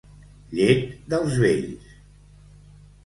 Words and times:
Llet 0.59 0.87
dels 1.15 1.37
vells. 1.43 1.93